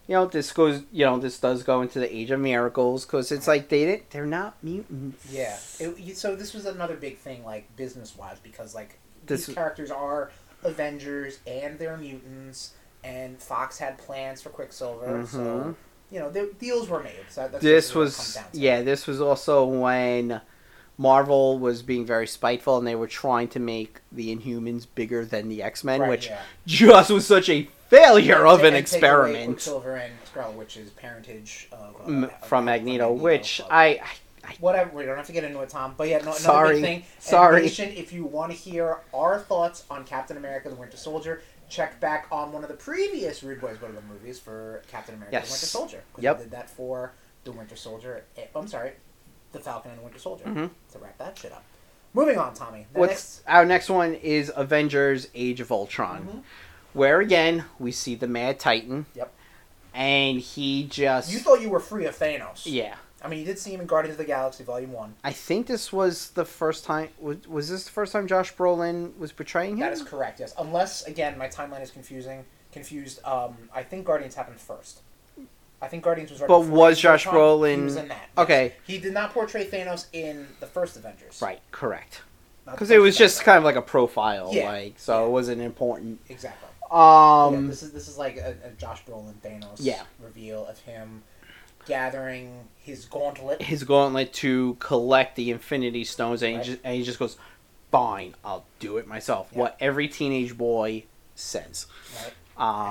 you 0.08 0.14
know, 0.14 0.26
this 0.26 0.52
goes. 0.52 0.82
You 0.92 1.06
know, 1.06 1.18
this 1.18 1.38
does 1.38 1.62
go 1.62 1.80
into 1.82 1.98
the 2.00 2.14
Age 2.14 2.30
of 2.30 2.40
Miracles 2.40 3.04
because 3.06 3.30
it's 3.32 3.46
like 3.46 3.68
they 3.68 3.84
didn't. 3.84 4.10
They're 4.10 4.26
not 4.26 4.54
mutants. 4.62 5.26
Yeah. 5.32 5.56
It, 5.78 6.16
so 6.16 6.34
this 6.36 6.52
was 6.54 6.66
another 6.66 6.96
big 6.96 7.18
thing, 7.18 7.44
like 7.44 7.74
business 7.76 8.16
wise, 8.16 8.38
because 8.42 8.74
like 8.74 8.98
This- 9.26 9.46
these 9.46 9.54
characters 9.54 9.90
are 9.90 10.30
Avengers 10.64 11.38
and 11.46 11.78
they're 11.78 11.96
mutants, 11.96 12.72
and 13.04 13.38
Fox 13.40 13.78
had 13.78 13.98
plans 13.98 14.40
for 14.42 14.50
Quicksilver, 14.50 15.26
so 15.26 15.38
Mhm. 15.38 15.74
you 16.10 16.20
know 16.20 16.30
the 16.30 16.52
deals 16.60 16.88
were 16.88 17.02
made. 17.02 17.24
So 17.30 17.48
that's 17.48 17.62
this 17.62 17.86
basically 17.86 18.00
what 18.00 18.08
it 18.08 18.14
comes 18.14 18.36
was 18.52 18.60
yeah. 18.60 18.82
This 18.82 19.06
was 19.06 19.20
also 19.20 19.64
when. 19.64 20.40
Marvel 20.98 21.58
was 21.58 21.82
being 21.82 22.04
very 22.04 22.26
spiteful, 22.26 22.76
and 22.76 22.86
they 22.86 22.94
were 22.94 23.06
trying 23.08 23.48
to 23.48 23.58
make 23.58 24.00
the 24.12 24.34
Inhumans 24.36 24.86
bigger 24.94 25.24
than 25.24 25.48
the 25.48 25.62
X 25.62 25.82
Men, 25.82 26.00
Right, 26.02 26.10
which 26.10 26.26
yeah. 26.26 26.42
just 26.66 27.10
was 27.10 27.26
such 27.26 27.48
a 27.48 27.66
failure 27.96 28.46
of 28.46 28.60
an 28.64 28.72
take- 28.72 28.78
and 28.78 28.86
take 28.86 29.02
away 29.02 29.08
experiment 29.08 29.46
Quicksilver 29.46 29.96
and 29.96 30.12
Scarlet 30.24 30.56
Witch's 30.56 30.90
parentage 30.90 31.68
of, 31.72 31.96
uh, 32.00 32.04
m- 32.04 32.24
of- 32.24 32.44
from 32.46 32.64
Magneto, 32.64 33.12
which 33.12 33.58
so- 33.58 33.66
I, 33.70 34.00
I 34.44 34.54
whatever. 34.60 34.90
We 34.96 35.04
don't 35.04 35.16
have 35.16 35.26
to 35.26 35.32
get 35.32 35.44
into 35.44 35.60
it, 35.60 35.68
Tom. 35.68 35.94
But 35.96 36.08
yeah, 36.08 36.18
no, 36.18 36.32
Sorry. 36.32 36.80
thing. 36.80 37.04
Sorry. 37.18 37.62
Nation, 37.62 37.92
if 37.94 38.12
you 38.12 38.24
want 38.24 38.50
to 38.52 38.56
hear 38.58 38.98
our 39.14 39.38
thoughts 39.38 39.84
on 39.90 40.04
Captain 40.04 40.36
America: 40.36 40.68
The 40.68 40.74
Winter 40.74 40.96
Soldier, 40.96 41.42
check 41.68 42.00
back 42.00 42.26
on 42.32 42.50
one 42.52 42.62
of 42.64 42.68
the 42.68 42.74
previous 42.76 43.42
Rude 43.42 43.60
Boys 43.60 43.76
the 43.78 43.88
Movies 44.12 44.38
for 44.40 44.82
Captain 44.90 45.14
America: 45.14 45.36
Yes. 45.36 45.46
The 45.48 45.52
Winter 45.52 45.66
Soldier. 45.66 46.02
Yep. 46.18 46.38
We 46.38 46.42
did 46.44 46.52
that 46.52 46.70
for 46.70 47.12
the 47.44 47.52
Winter 47.52 47.76
Soldier. 47.76 48.24
eh, 48.36 48.46
I'm 48.56 48.66
sorry, 48.68 48.92
the 49.52 49.60
Falcon 49.60 49.90
and 49.90 50.00
the 50.00 50.04
Winter 50.04 50.18
Soldier. 50.18 50.44
Mhm. 50.46 50.70
To 50.92 50.98
wrap 50.98 51.18
that 51.18 51.36
shit 51.38 51.52
up. 51.52 51.62
Moving 52.14 52.36
on, 52.38 52.52
Tommy. 52.54 52.86
What's 52.92 53.42
our 53.46 53.64
next 53.64 53.88
one 53.90 54.14
is 54.14 54.50
Avengers: 54.56 55.28
Age 55.34 55.60
of 55.60 55.70
Ultron, 55.70 56.24
Mhm. 56.26 56.42
Where 56.92 57.20
again 57.20 57.64
we 57.78 57.92
see 57.92 58.14
the 58.14 58.26
Mad 58.28 58.58
Titan. 58.58 59.06
Yep. 59.14 59.32
And 59.94 60.40
he 60.40 60.84
just 60.84 61.32
you 61.32 61.38
thought 61.38 61.60
you 61.60 61.68
were 61.68 61.80
free 61.80 62.06
of 62.06 62.18
Thanos. 62.18 62.62
yeah. 62.64 62.96
I 63.24 63.28
mean, 63.28 63.38
you 63.38 63.44
did 63.44 63.56
see 63.60 63.72
him 63.72 63.80
in 63.80 63.86
Guardians 63.86 64.14
of 64.14 64.18
the 64.18 64.24
Galaxy 64.24 64.64
Volume 64.64 64.90
One. 64.90 65.14
I 65.22 65.30
think 65.32 65.68
this 65.68 65.92
was 65.92 66.30
the 66.30 66.44
first 66.44 66.84
time. 66.84 67.08
Was, 67.20 67.46
was 67.46 67.68
this 67.68 67.84
the 67.84 67.90
first 67.92 68.12
time 68.12 68.26
Josh 68.26 68.52
Brolin 68.56 69.16
was 69.16 69.30
portraying 69.30 69.74
him? 69.74 69.80
That 69.80 69.92
is 69.92 70.02
correct. 70.02 70.40
Yes, 70.40 70.52
unless 70.58 71.04
again 71.06 71.38
my 71.38 71.46
timeline 71.46 71.82
is 71.82 71.90
confusing. 71.92 72.44
Confused. 72.72 73.24
Um, 73.24 73.56
I 73.72 73.84
think 73.84 74.06
Guardians 74.06 74.34
happened 74.34 74.58
first. 74.58 75.02
I 75.80 75.86
think 75.88 76.02
Guardians 76.02 76.30
was 76.32 76.40
right. 76.40 76.48
But 76.48 76.62
was 76.62 76.98
Josh. 76.98 77.24
Brolin- 77.26 77.76
He 77.76 77.82
was 77.82 77.96
in 77.96 78.08
that. 78.08 78.16
yes. 78.36 78.44
Okay. 78.44 78.72
He 78.86 78.98
did 78.98 79.12
not 79.12 79.32
portray 79.32 79.66
Thanos 79.68 80.06
in 80.12 80.48
the 80.58 80.66
first 80.66 80.96
Avengers. 80.96 81.40
right, 81.42 81.60
correct. 81.70 82.22
Because 82.64 82.90
it 82.90 82.98
was 82.98 83.16
just 83.16 83.42
kind 83.44 83.58
of 83.58 83.62
like 83.64 83.76
a 83.76 83.82
profile, 83.82 84.50
Yeah. 84.52 84.68
like 84.68 84.94
so 84.98 85.20
Yeah. 85.20 85.26
it 85.26 85.30
wasn't 85.30 85.60
important. 85.60 86.20
exactly. 86.28 86.68
Yeah, 86.92 87.44
Um, 87.46 87.68
this 87.68 87.82
is 87.82 87.92
this 87.92 88.08
is 88.08 88.18
like 88.18 88.36
a, 88.36 88.54
a 88.64 88.70
Josh 88.70 89.04
Brolin 89.04 89.34
Thanos 89.44 89.76
Yeah. 89.78 90.02
reveal 90.20 90.66
of 90.66 90.78
him 90.80 91.22
gathering 91.86 92.68
his 92.78 93.04
gauntlet. 93.06 93.62
his 93.62 93.84
gauntlet 93.84 94.32
to 94.34 94.76
collect 94.78 95.36
the 95.36 95.50
Infinity 95.50 96.04
Stones, 96.04 96.42
and, 96.42 96.56
Right. 96.56 96.64
he, 96.66 96.72
just, 96.72 96.82
and 96.84 96.94
he 96.96 97.02
just 97.02 97.18
goes, 97.18 97.36
"Fine, 97.90 98.34
I'll 98.44 98.64
do 98.78 98.98
it 98.98 99.06
myself." 99.06 99.48
Yeah. 99.52 99.58
What 99.58 99.76
every 99.80 100.08
teenage 100.08 100.56
boy 100.56 101.04
says. 101.34 101.86
Right. 102.22 102.32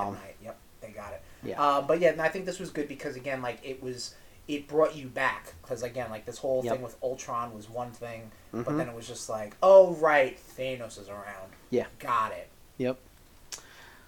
Um. 0.06 0.18
Yep, 0.42 0.56
they 0.80 0.88
got 0.88 1.12
it. 1.12 1.22
Yeah. 1.44 1.60
Uh, 1.62 1.80
but 1.82 2.00
yeah, 2.00 2.10
and 2.10 2.20
I 2.20 2.28
think 2.28 2.44
this 2.46 2.58
was 2.58 2.70
good 2.70 2.88
because 2.88 3.16
again, 3.16 3.40
like 3.42 3.58
it 3.64 3.82
was, 3.82 4.14
it 4.48 4.68
brought 4.68 4.94
you 4.94 5.06
back 5.08 5.54
because 5.62 5.82
again, 5.82 6.10
like 6.10 6.24
this 6.26 6.38
whole 6.38 6.64
Yep. 6.64 6.74
thing 6.74 6.82
with 6.82 6.96
Ultron 7.02 7.54
was 7.54 7.68
one 7.70 7.90
thing, 7.92 8.30
but 8.52 8.66
Mhm. 8.66 8.76
then 8.78 8.88
it 8.88 8.94
was 8.94 9.06
just 9.08 9.28
like, 9.28 9.56
oh 9.62 9.94
right, 9.94 10.38
Thanos 10.58 11.00
is 11.00 11.08
around. 11.08 11.52
Yeah. 11.70 11.86
Got 11.98 12.32
it. 12.32 12.48
Yep. 12.78 12.98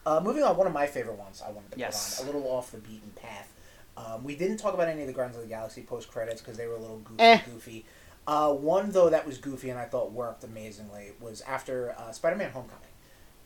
Uh, 0.07 0.21
moving 0.23 0.43
on, 0.43 0.57
one 0.57 0.67
of 0.67 0.73
my 0.73 0.87
favorite 0.87 1.19
ones 1.19 1.43
I 1.47 1.51
wanted 1.51 1.73
to 1.73 1.79
Yes. 1.79 2.17
put 2.21 2.23
on, 2.29 2.29
a 2.29 2.33
little 2.37 2.51
off 2.51 2.71
the 2.71 2.79
beaten 2.79 3.11
path. 3.17 3.53
Um, 3.97 4.25
we 4.25 4.35
didn't 4.35 4.59
talk 4.59 4.75
about 4.75 4.89
any 4.89 5.03
of 5.03 5.07
the 5.07 5.13
Guardians 5.13 5.37
of 5.37 5.43
the 5.43 5.49
Galaxy 5.49 5.83
post 5.83 6.11
credits 6.11 6.41
because 6.41 6.57
they 6.57 6.67
were 6.67 6.75
a 6.75 6.79
little 6.81 6.99
goofy. 6.99 7.23
Eh. 7.23 7.41
Goofy. 7.47 7.85
Uh, 8.27 8.53
one 8.53 8.91
though 8.91 9.11
that 9.11 9.27
was 9.27 9.37
goofy 9.39 9.69
and 9.71 9.79
I 9.79 9.85
thought 9.85 10.11
worked 10.13 10.45
amazingly 10.45 11.13
was 11.21 11.43
after 11.43 11.95
uh, 11.99 12.11
Spider-Man: 12.11 12.51
Homecoming, 12.53 12.89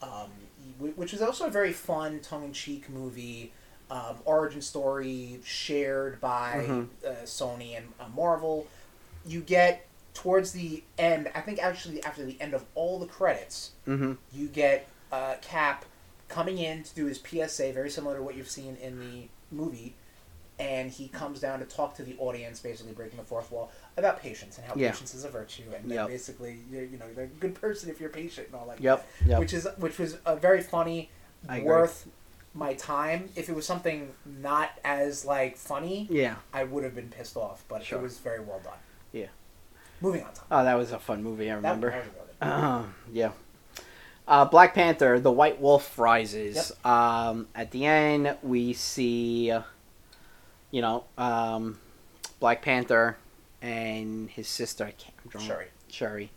um, 0.03 0.31
which 0.97 1.13
was 1.13 1.21
also 1.21 1.47
a 1.47 1.51
very 1.51 1.73
fun, 1.73 2.21
tongue-in-cheek 2.21 2.89
movie, 2.89 3.53
um, 3.91 4.17
origin 4.25 4.63
story 4.63 5.41
shared 5.45 6.21
by 6.21 6.65
Mhm. 6.69 6.89
uh, 7.05 7.11
Sony 7.25 7.77
and 7.77 7.89
uh, 8.01 8.05
Marvel. 8.15 8.67
You 9.27 9.41
get 9.41 9.87
towards 10.15 10.53
the 10.53 10.83
end, 10.97 11.31
I 11.35 11.41
think 11.41 11.63
actually 11.63 12.03
after 12.05 12.25
the 12.25 12.41
end 12.41 12.55
of 12.55 12.65
all 12.75 12.99
the 12.99 13.07
credits, 13.07 13.73
hmm 13.85 14.15
you 14.33 14.49
get 14.49 14.89
uh, 15.13 15.35
Cap 15.43 15.85
coming 16.29 16.59
in 16.59 16.83
to 16.83 16.95
do 16.95 17.07
his 17.07 17.19
PSA, 17.19 17.73
very 17.73 17.91
similar 17.91 18.17
to 18.17 18.23
what 18.23 18.37
you've 18.37 18.51
seen 18.51 18.77
in 18.83 19.01
the 19.01 19.29
movie, 19.51 19.95
and 20.59 20.91
he 20.91 21.09
comes 21.09 21.41
down 21.41 21.61
to 21.61 21.65
talk 21.65 21.95
to 21.97 22.03
the 22.03 22.17
audience, 22.19 22.61
basically 22.61 22.93
breaking 22.93 23.17
the 23.19 23.25
fourth 23.25 23.51
wall 23.53 23.71
about 23.97 24.21
patience 24.21 24.59
and 24.59 24.67
how 24.67 24.75
Yeah. 24.77 24.91
patience 24.91 25.15
is 25.15 25.25
a 25.25 25.29
virtue, 25.31 25.63
and 25.75 25.91
Yep. 25.91 26.09
basically 26.09 26.59
you're, 26.71 26.85
you 26.85 26.99
know 26.99 27.07
you're 27.15 27.25
a 27.25 27.29
good 27.29 27.55
person 27.55 27.89
if 27.91 28.01
you're 28.01 28.11
patient 28.11 28.49
and 28.49 28.57
all 28.57 28.67
that. 28.67 28.81
Yep. 28.81 29.07
Yep. 29.27 29.39
Which 29.41 29.53
is 29.55 29.69
which 29.79 29.99
was 29.99 30.19
a 30.27 30.37
very 30.37 30.61
funny, 30.63 31.11
I 31.49 31.57
agree. 31.59 31.69
worth 31.69 32.09
my 32.55 32.75
time. 32.75 33.31
If 33.37 33.49
it 33.49 33.55
was 33.55 33.67
something 33.67 34.15
not 34.27 34.71
as 34.85 35.25
like 35.25 35.57
funny, 35.57 36.09
yeah. 36.11 36.37
I 36.53 36.65
would 36.65 36.83
have 36.83 36.95
been 36.95 37.09
pissed 37.11 37.37
off, 37.37 37.65
but 37.69 37.85
Sure. 37.85 37.99
it 38.01 38.03
was 38.03 38.19
very 38.19 38.41
well 38.41 38.59
done. 38.61 38.79
Yeah. 39.13 39.27
Moving 40.01 40.25
on, 40.25 40.33
Tom. 40.33 40.45
Oh, 40.51 40.65
that 40.65 40.75
was 40.75 40.91
a 40.93 40.99
fun 40.99 41.23
movie. 41.23 41.51
I 41.51 41.55
remember. 41.55 41.91
that 41.91 42.05
good. 42.05 42.23
Uh-huh. 42.49 42.83
yeah. 43.13 43.31
Uh, 44.29 44.45
Black 44.45 44.75
Panther: 44.75 45.19
The 45.19 45.33
White 45.33 45.59
Wolf 45.61 45.99
Rises. 45.99 46.71
Um, 46.85 47.49
at 47.55 47.71
the 47.71 47.87
end, 47.87 48.37
we 48.43 48.75
see, 48.75 49.47
you 50.71 50.83
know, 50.83 51.05
um, 51.17 51.79
Black 52.39 52.61
Panther 52.63 53.17
and 53.63 54.29
his 54.29 54.47
sister. 54.47 54.85
I 54.85 54.91
can't. 54.91 55.15
I'm 55.25 55.31
drawing- 55.31 55.47
Shuri. 55.49 55.67
Shuri, 55.91 56.31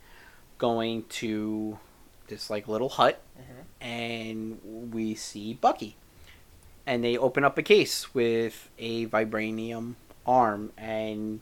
going 0.58 1.04
to 1.10 1.78
this 2.28 2.50
like 2.50 2.70
little 2.70 2.88
hut, 2.90 3.20
Mhm. 3.38 3.64
and 3.86 4.92
we 4.94 5.14
see 5.14 5.54
Bucky, 5.54 5.98
and 6.88 7.04
they 7.04 7.18
open 7.18 7.44
up 7.44 7.58
a 7.58 7.64
case 7.64 8.14
with 8.16 8.70
a 8.80 9.06
vibranium 9.08 9.96
arm, 10.26 10.72
and 10.78 11.42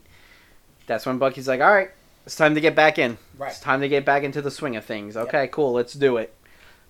that's 0.88 1.06
when 1.06 1.20
Bucky's 1.20 1.48
like, 1.48 1.62
"All 1.62 1.72
right, 1.72 1.92
it's 2.26 2.36
time 2.36 2.56
to 2.56 2.62
get 2.62 2.74
back 2.76 2.98
in. 2.98 3.20
Right. 3.38 3.52
It's 3.52 3.60
time 3.60 3.82
to 3.82 3.88
get 3.88 4.04
back 4.04 4.24
into 4.24 4.42
the 4.42 4.50
swing 4.50 4.76
of 4.76 4.84
things. 4.86 5.14
Yep. 5.16 5.28
Okay, 5.28 5.48
cool, 5.50 5.74
let's 5.74 5.94
do 5.94 6.18
it. 6.18 6.34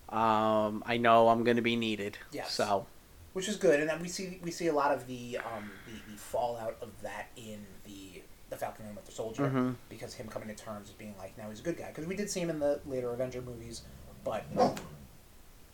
Um, 0.09 0.83
I 0.85 0.97
know 0.97 1.29
I'm 1.29 1.43
gonna 1.43 1.61
be 1.61 1.75
needed. 1.75 2.17
Yes. 2.31 2.53
So 2.53 2.85
which 3.33 3.47
is 3.47 3.57
good, 3.57 3.79
and 3.79 3.87
then 3.89 4.01
we 4.01 4.07
see 4.07 4.39
we 4.43 4.51
see 4.51 4.67
a 4.67 4.73
lot 4.73 4.91
of 4.91 5.05
the 5.07 5.37
um, 5.37 5.69
the, 5.85 6.11
the 6.13 6.17
fallout 6.17 6.77
of 6.81 6.89
that 7.03 7.27
in 7.37 7.65
the 7.85 8.21
the 8.49 8.55
Falcon 8.57 8.85
and 8.87 8.95
Winter 8.95 9.11
Soldier 9.11 9.43
Mhm. 9.43 9.75
because 9.89 10.15
him 10.15 10.27
coming 10.27 10.47
to 10.47 10.55
terms 10.55 10.87
with 10.87 10.97
being 10.97 11.13
like 11.19 11.37
now 11.37 11.47
he's 11.49 11.59
a 11.59 11.63
good 11.63 11.77
guy 11.77 11.89
because 11.89 12.07
we 12.07 12.15
did 12.15 12.29
see 12.29 12.39
him 12.39 12.49
in 12.49 12.59
the 12.59 12.79
later 12.87 13.11
Avenger 13.13 13.41
movies, 13.43 13.83
but 14.23 14.43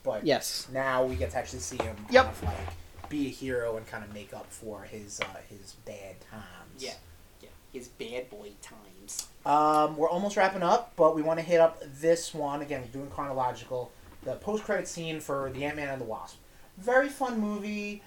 but 0.04 0.26
yes, 0.26 0.68
now 0.72 1.04
we 1.04 1.16
get 1.16 1.32
to 1.32 1.38
actually 1.38 1.60
see 1.60 1.78
him 1.78 1.96
Yep. 2.10 2.26
kind 2.26 2.36
of 2.38 2.44
like 2.44 3.10
be 3.10 3.28
a 3.28 3.30
hero 3.30 3.78
and 3.78 3.88
kind 3.88 4.04
of 4.04 4.14
make 4.14 4.34
up 4.34 4.52
for 4.52 4.84
his 4.84 5.20
uh, 5.22 5.26
his 5.50 5.74
bad 5.86 6.16
times. 6.30 6.44
Yeah. 6.84 6.94
Yeah. 7.42 7.50
His 7.72 7.88
bad 7.88 8.30
boy 8.30 8.52
times. 8.62 9.28
Um, 9.46 9.96
we're 9.96 10.10
almost 10.10 10.38
wrapping 10.38 10.64
up, 10.64 10.94
but 10.96 11.16
we 11.16 11.22
want 11.22 11.40
to 11.40 11.46
hit 11.46 11.60
up 11.60 11.82
this 12.02 12.34
one 12.34 12.62
again. 12.62 12.82
We're 12.82 13.00
doing 13.00 13.10
chronological. 13.10 13.92
The 14.26 14.36
post 14.36 14.64
credit 14.64 14.88
scene 14.88 15.20
for 15.20 15.50
the 15.54 15.64
Ant 15.64 15.78
Man 15.78 15.88
and 15.88 16.02
the 16.02 16.06
Wasp. 16.06 16.38
Very 16.78 17.10
fun 17.10 17.40
movie. 17.40 18.02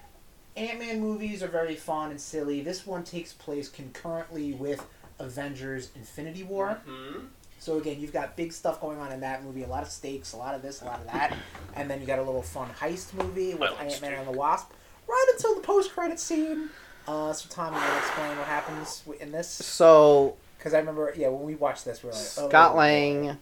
Ant 0.56 0.78
Man 0.80 1.00
movies 1.00 1.42
are 1.42 1.48
very 1.48 1.76
fun 1.76 2.10
and 2.10 2.20
silly. 2.20 2.60
This 2.60 2.86
one 2.86 3.04
takes 3.04 3.32
place 3.32 3.68
concurrently 3.68 4.52
with 4.52 4.84
Avengers: 5.18 5.90
Infinity 5.94 6.42
War. 6.42 6.80
Mm-hmm. 6.88 7.26
So 7.60 7.78
again, 7.78 8.00
you've 8.00 8.12
got 8.12 8.36
big 8.36 8.52
stuff 8.52 8.80
going 8.80 8.98
on 8.98 9.12
in 9.12 9.20
that 9.20 9.44
movie. 9.44 9.62
A 9.62 9.66
lot 9.68 9.82
of 9.82 9.88
stakes, 9.88 10.32
a 10.32 10.36
lot 10.36 10.54
of 10.54 10.62
this, 10.62 10.82
a 10.82 10.84
lot 10.84 11.00
of 11.00 11.06
that, 11.06 11.36
and 11.74 11.90
then 11.90 12.00
you 12.00 12.06
got 12.06 12.18
a 12.18 12.22
little 12.22 12.42
fun 12.42 12.68
heist 12.78 13.14
movie 13.14 13.52
with 13.54 13.70
like 13.70 13.80
Ant 13.80 14.00
Man 14.02 14.14
and 14.14 14.26
the 14.28 14.32
Wasp. 14.32 14.70
Right 15.08 15.26
until 15.34 15.54
the 15.54 15.62
post 15.62 15.92
credit 15.92 16.20
scene. 16.20 16.68
Uh, 17.06 17.32
so 17.32 17.48
Tom, 17.48 17.72
you 17.72 17.80
want 17.80 17.90
to 17.90 17.98
explain 17.98 18.36
what 18.36 18.46
happens 18.46 19.02
in 19.20 19.32
this? 19.32 19.48
So 19.48 20.36
Because 20.58 20.74
I 20.74 20.78
remember, 20.78 21.14
yeah, 21.16 21.28
when 21.28 21.44
we 21.44 21.54
watched 21.54 21.84
this, 21.86 22.02
we 22.02 22.08
were 22.08 22.14
like, 22.14 22.22
oh, 22.38 22.48
Scott 22.48 22.76
Lang 22.76 23.38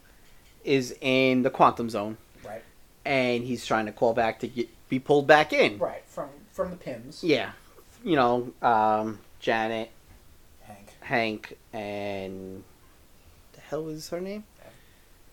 is 0.64 0.94
in 1.00 1.42
the 1.42 1.50
quantum 1.50 1.90
zone, 1.90 2.16
Right, 2.16 2.25
and 3.06 3.44
he's 3.44 3.64
trying 3.64 3.86
to 3.86 3.92
call 3.92 4.12
back 4.12 4.40
to 4.40 4.48
get, 4.48 4.68
be 4.88 4.98
pulled 4.98 5.26
back 5.26 5.52
in. 5.52 5.78
right, 5.78 6.02
from 6.06 6.28
from 6.50 6.70
the 6.70 6.76
Pyms, 6.76 7.22
Yeah, 7.22 7.52
you 8.04 8.16
know, 8.16 8.52
um, 8.62 9.18
Janet, 9.40 9.90
Hank, 10.62 10.88
Hank, 11.00 11.56
and 11.72 12.62
the 13.52 13.60
hell 13.60 13.84
was 13.84 14.08
her 14.10 14.20
name? 14.20 14.44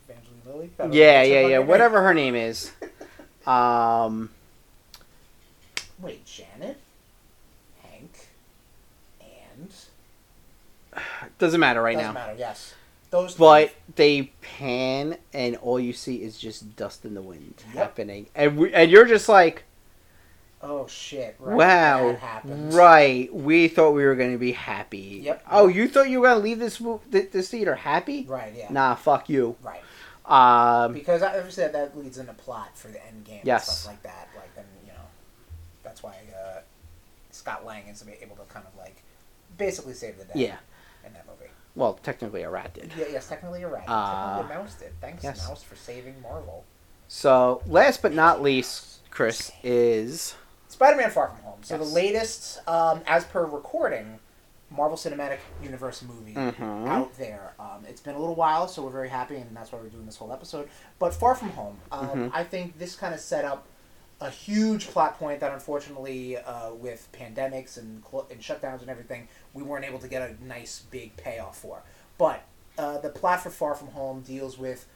Evangeline 0.08 0.42
Lilly. 0.46 0.70
I 0.78 0.82
don't 0.84 0.92
know 0.92 0.96
Yeah, 0.98 1.24
yeah, 1.24 1.48
yeah. 1.48 1.60
Whatever 1.60 2.02
her 2.02 2.14
name 2.14 2.36
is. 2.36 2.72
Um. 3.46 4.30
Wait, 6.00 6.26
Janet, 6.26 6.78
Hank, 7.82 8.30
and 9.20 9.74
doesn't 11.40 11.60
matter 11.60 11.82
right 11.82 11.98
doesn't 11.98 12.14
now. 12.14 12.20
matter. 12.22 12.36
Yes, 12.40 12.74
those. 13.14 13.36
But 13.36 13.74
they 13.96 14.34
pan, 14.42 15.18
and 15.34 15.56
all 15.58 15.80
you 15.80 15.94
see 15.94 16.18
is 16.18 16.38
just 16.38 16.76
dust 16.76 17.06
in 17.06 17.14
the 17.14 17.22
wind 17.22 17.56
Yep. 17.68 17.76
happening, 17.76 18.28
and 18.36 18.58
we, 18.58 18.74
and 18.74 18.92
you're 18.92 19.06
just 19.06 19.30
like, 19.30 19.64
oh 20.62 20.88
shit! 20.88 21.36
Right, 21.40 21.56
wow, 21.56 22.18
that 22.20 22.42
right? 22.46 23.34
We 23.34 23.68
thought 23.70 23.92
we 23.92 24.04
were 24.06 24.16
gonna 24.16 24.38
be 24.38 24.52
happy. 24.54 25.22
Yep. 25.24 25.46
Oh, 25.52 25.68
you 25.68 25.88
thought 25.88 26.10
you 26.10 26.20
were 26.20 26.28
gonna 26.28 26.40
leave 26.42 26.60
this 26.60 26.82
this 27.10 27.50
theater 27.50 27.76
happy? 27.76 28.26
Right. 28.28 28.54
Yeah. 28.56 28.72
Nah, 28.72 28.96
fuck 28.96 29.30
you. 29.30 29.56
Right. 29.62 29.82
Um, 30.26 30.94
Because 30.94 31.22
I 31.22 31.38
I 31.46 31.50
said 31.50 31.74
that 31.74 31.98
leads 31.98 32.18
into 32.18 32.34
plot 32.34 32.70
for 32.78 32.88
the 32.88 33.06
end 33.08 33.26
game 33.26 33.42
Yes. 33.44 33.68
and 33.68 33.76
stuff 33.78 33.92
like 33.94 34.04
that. 34.04 34.30
Like 34.36 34.56
then 34.56 34.66
you 34.86 34.94
know, 34.94 35.04
that's 35.84 36.02
why 36.02 36.16
uh, 36.34 36.60
Scott 37.32 37.66
Lang 37.66 37.88
is 37.88 38.04
able 38.22 38.36
to 38.38 38.44
kind 38.44 38.66
of 38.66 38.78
like 38.80 38.96
basically 39.58 39.94
save 39.94 40.18
the 40.18 40.26
day. 40.26 40.32
yeah. 40.36 40.58
In 41.76 41.80
that 41.80 41.86
movie. 41.86 41.94
Well, 41.94 42.00
technically, 42.04 42.42
a 42.44 42.50
rat 42.50 42.74
did. 42.74 42.92
Yeah. 42.98 43.06
Yes. 43.12 43.28
Technically, 43.28 43.64
a 43.64 43.68
rat. 43.68 43.86
Uh, 43.88 44.38
technically, 44.38 44.56
Mouse 44.56 44.76
did. 44.76 44.92
Thanks, 45.02 45.24
yes. 45.24 45.48
Mouse, 45.48 45.64
for 45.64 45.76
saving 45.76 46.22
Marvel. 46.22 46.64
So, 47.08 47.62
last 47.68 48.02
but 48.02 48.14
not 48.14 48.42
least, 48.42 49.00
Chris 49.12 49.52
is 49.64 50.36
Spider-Man: 50.70 51.12
Far 51.12 51.28
From 51.30 51.38
Home. 51.44 51.60
So 51.62 51.76
Yes. 51.78 51.88
the 51.88 51.94
latest, 51.94 52.68
um, 52.68 53.02
as 53.06 53.24
per 53.26 53.46
recording, 53.46 54.20
Marvel 54.72 54.98
Cinematic 54.98 55.38
Universe 55.62 56.02
movie 56.02 56.34
Mhm. 56.34 56.88
out 56.88 57.14
there. 57.18 57.54
Um, 57.60 57.86
it's 57.88 58.02
been 58.02 58.16
a 58.16 58.20
little 58.20 58.34
while, 58.36 58.68
so 58.68 58.82
we're 58.82 58.90
very 58.90 59.10
happy, 59.10 59.36
and 59.38 59.56
that's 59.56 59.72
why 59.72 59.78
we're 59.80 59.90
doing 59.90 60.06
this 60.08 60.18
whole 60.18 60.34
episode. 60.34 60.68
But 60.98 61.14
Far 61.14 61.36
From 61.36 61.52
Home, 61.52 61.80
um, 61.92 62.08
Mhm. 62.10 62.32
I 62.34 62.44
think 62.44 62.80
this 62.80 62.96
kind 62.96 63.14
of 63.14 63.20
set 63.20 63.46
up 63.46 63.66
a 64.24 64.30
huge 64.30 64.88
plot 64.88 65.20
point 65.20 65.42
that 65.42 65.52
unfortunately, 65.52 66.38
uh, 66.38 66.74
with 66.74 67.10
pandemics 67.12 67.78
and, 67.78 68.04
cl- 68.10 68.28
and 68.32 68.40
shutdowns 68.40 68.82
and 68.82 68.90
everything, 68.90 69.28
we 69.54 69.64
weren't 69.64 69.86
able 69.86 70.00
to 70.00 70.08
get 70.08 70.22
a 70.22 70.46
nice 70.46 70.84
big 70.90 71.16
payoff 71.18 71.58
for. 71.58 71.84
But 72.18 72.44
uh, 72.78 73.00
the 73.00 73.10
plot 73.10 73.44
for 73.44 73.50
Far 73.50 73.76
From 73.76 73.90
Home 73.90 74.22
deals 74.22 74.58
with 74.58 74.88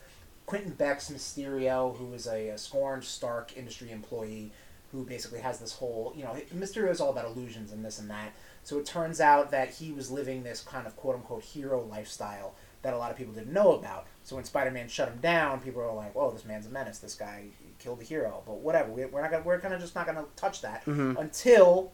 Quentin 0.45 0.71
Beck's 0.71 1.11
Mysterio, 1.11 1.97
who 1.97 2.13
is 2.13 2.25
a, 2.25 2.49
a 2.49 2.57
scorned 2.57 3.03
Stark 3.03 3.55
industry 3.57 3.91
employee 3.91 4.51
who 4.93 5.03
basically 5.03 5.39
has 5.39 5.59
this 5.59 5.73
whole, 5.73 6.13
you 6.15 6.23
know, 6.23 6.33
Mysterio 6.55 6.89
is 6.89 7.01
all 7.01 7.09
about 7.09 7.25
illusions 7.25 7.73
and 7.73 7.83
this 7.83 7.99
and 7.99 8.09
that. 8.09 8.33
So 8.63 8.79
it 8.79 8.85
turns 8.85 9.19
out 9.19 9.51
that 9.51 9.69
he 9.69 9.91
was 9.91 10.09
living 10.09 10.43
this 10.43 10.61
kind 10.61 10.87
of 10.87 10.95
quote 10.95 11.15
unquote 11.15 11.43
hero 11.43 11.83
lifestyle 11.83 12.55
that 12.81 12.93
a 12.93 12.97
lot 12.97 13.11
of 13.11 13.17
people 13.17 13.33
didn't 13.33 13.51
know 13.51 13.73
about. 13.73 14.07
So 14.23 14.37
when 14.37 14.45
Spider 14.45 14.71
Man 14.71 14.87
shut 14.87 15.09
him 15.09 15.19
down, 15.19 15.59
people 15.59 15.81
were 15.81 15.91
like, 15.91 16.13
"Oh, 16.15 16.31
this 16.31 16.45
man's 16.45 16.65
a 16.65 16.69
menace. 16.69 16.99
This 16.99 17.15
guy 17.15 17.47
killed 17.79 17.99
the 17.99 18.05
hero." 18.05 18.43
But 18.45 18.55
whatever, 18.59 18.91
we, 18.91 19.05
we're 19.05 19.21
not 19.21 19.31
gonna, 19.31 19.43
we're 19.43 19.59
kind 19.59 19.73
of 19.73 19.79
just 19.81 19.95
not 19.95 20.05
gonna 20.05 20.25
touch 20.35 20.61
that 20.61 20.85
Mhm. 20.85 21.17
until 21.17 21.91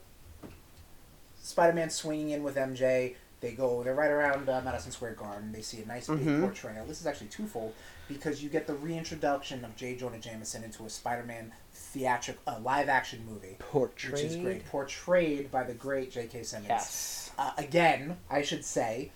Spider 1.41 1.73
Man 1.73 1.89
swinging 1.89 2.29
in 2.31 2.43
with 2.43 2.55
MJ. 2.55 3.15
They 3.41 3.51
go, 3.51 3.83
they're 3.83 3.93
right 3.93 4.09
around 4.09 4.47
uh, 4.47 4.61
Madison 4.63 4.93
Square 4.93 5.15
Garden. 5.15 5.51
They 5.51 5.61
see 5.61 5.81
a 5.81 5.85
nice 5.85 6.07
big 6.07 6.19
Mhm. 6.19 6.41
portrayal. 6.41 6.85
This 6.85 7.01
is 7.01 7.07
actually 7.07 7.27
twofold 7.27 7.73
because 8.07 8.41
you 8.41 8.49
get 8.49 8.67
the 8.67 8.73
reintroduction 8.75 9.65
of 9.65 9.75
J. 9.75 9.97
Jonah 9.97 10.17
Jameson 10.19 10.63
into 10.63 10.85
a 10.85 10.89
Spider 10.89 11.23
Man 11.23 11.51
theatric, 11.75 12.37
uh, 12.47 12.59
live 12.61 12.87
action 12.87 13.25
movie, 13.29 13.57
portrayed. 13.59 14.13
which 14.13 14.21
is 14.23 14.35
great, 14.37 14.65
portrayed 14.67 15.51
by 15.51 15.63
the 15.63 15.73
great 15.73 16.09
J.K. 16.11 16.43
Simmons 16.43 16.69
Yes. 16.69 17.31
uh, 17.37 17.51
again, 17.57 18.17
I 18.29 18.43
should 18.43 18.63
say. 18.63 19.11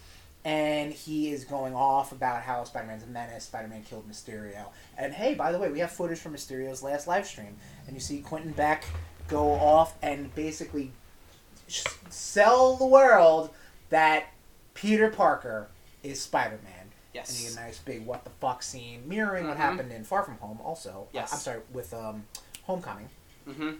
And 0.45 0.93
he 0.93 1.31
is 1.31 1.43
going 1.43 1.75
off 1.75 2.11
about 2.13 2.41
how 2.41 2.63
Spider 2.63 2.87
Man's 2.87 3.03
a 3.03 3.07
menace, 3.07 3.45
Spider 3.45 3.67
Man 3.67 3.83
killed 3.83 4.09
Mysterio. 4.09 4.67
And 4.97 5.13
hey, 5.13 5.33
by 5.33 5.51
the 5.51 5.59
way, 5.59 5.69
we 5.69 5.79
have 5.79 5.91
footage 5.91 6.19
from 6.19 6.33
Mysterio's 6.33 6.81
last 6.81 7.05
live 7.07 7.25
stream. 7.27 7.57
And 7.85 7.95
you 7.95 7.99
see 7.99 8.19
Quentin 8.19 8.51
Beck 8.53 8.85
go 9.27 9.51
off 9.51 9.95
and 10.01 10.33
basically 10.35 10.91
sell 12.09 12.75
the 12.75 12.85
world 12.85 13.49
that 13.89 14.27
Peter 14.73 15.09
Parker 15.09 15.67
is 16.03 16.21
Spider 16.21 16.59
Man. 16.63 16.73
Yes. 17.13 17.29
And 17.29 17.39
you 17.39 17.49
get 17.49 17.57
a 17.57 17.65
nice 17.67 17.79
big 17.79 18.05
what 18.05 18.23
the 18.23 18.29
fuck 18.29 18.61
scene, 18.63 19.03
mirroring 19.07 19.47
what 19.47 19.57
Mhm. 19.57 19.61
happened 19.61 19.91
in 19.91 20.03
Far 20.03 20.23
From 20.23 20.37
Home, 20.37 20.59
also. 20.63 21.07
Yes. 21.11 21.31
Uh, 21.31 21.35
I'm 21.35 21.41
sorry, 21.41 21.59
with 21.73 21.93
um, 21.93 22.25
Homecoming. 22.63 23.09
Mm-hmm. 23.47 23.71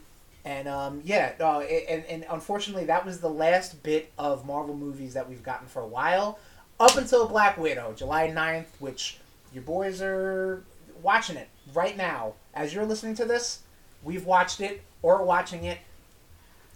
And 0.45 0.67
um, 0.67 1.01
yeah, 1.03 1.33
uh, 1.39 1.59
and, 1.59 2.05
and 2.05 2.25
unfortunately, 2.29 2.85
that 2.85 3.05
was 3.05 3.19
the 3.19 3.29
last 3.29 3.83
bit 3.83 4.11
of 4.17 4.45
Marvel 4.45 4.75
movies 4.75 5.13
that 5.13 5.27
we've 5.29 5.43
gotten 5.43 5.67
for 5.67 5.81
a 5.81 5.87
while, 5.87 6.39
up 6.79 6.97
until 6.97 7.27
Black 7.27 7.57
Widow, 7.57 7.93
July 7.95 8.29
9th, 8.29 8.67
which 8.79 9.17
your 9.53 9.63
boys 9.63 10.01
are 10.01 10.63
watching 11.01 11.37
it 11.37 11.49
right 11.73 11.97
now. 11.97 12.33
As 12.53 12.73
you're 12.73 12.85
listening 12.85 13.15
to 13.15 13.25
this, 13.25 13.59
we've 14.03 14.25
watched 14.25 14.61
it 14.61 14.81
or 15.01 15.23
watching 15.23 15.63
it, 15.63 15.79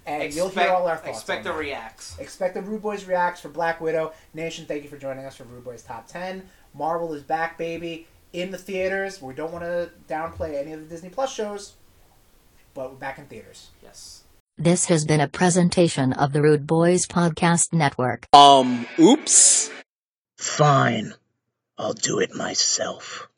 and 0.05 0.33
you'll 0.33 0.49
hear 0.49 0.69
all 0.69 0.87
our 0.87 0.97
thoughts. 0.97 1.19
Expect 1.19 1.43
the 1.43 1.51
that. 1.51 1.59
reacts. 1.59 2.17
Expect 2.19 2.53
the 2.53 2.61
Rude 2.61 2.81
Boys 2.81 3.05
reacts 3.05 3.41
for 3.41 3.49
Black 3.49 3.81
Widow. 3.81 4.13
Nation, 4.33 4.65
thank 4.65 4.83
you 4.83 4.89
for 4.89 4.97
joining 4.97 5.25
us 5.25 5.35
for 5.35 5.43
Rude 5.43 5.63
Boys 5.63 5.83
Top 5.83 6.07
10. 6.07 6.47
Marvel 6.73 7.13
is 7.13 7.23
back, 7.23 7.57
baby, 7.57 8.07
in 8.33 8.51
the 8.51 8.57
theaters. 8.57 9.21
We 9.21 9.33
don't 9.33 9.51
want 9.51 9.63
to 9.63 9.89
downplay 10.07 10.59
any 10.59 10.71
of 10.71 10.79
the 10.79 10.85
Disney 10.85 11.09
Plus 11.09 11.33
shows, 11.33 11.73
but 12.73 12.91
we're 12.91 12.97
back 12.97 13.17
in 13.17 13.25
theaters. 13.25 13.69
Yes. 13.83 14.23
This 14.57 14.85
has 14.85 15.05
been 15.05 15.21
a 15.21 15.27
presentation 15.27 16.13
of 16.13 16.33
the 16.33 16.41
Rude 16.41 16.67
Boys 16.67 17.07
Podcast 17.07 17.73
Network. 17.73 18.25
Um, 18.33 18.85
oops. 18.99 19.71
Fine. 20.41 21.13
I'll 21.77 21.93
do 21.93 22.17
it 22.19 22.33
myself. 22.33 23.29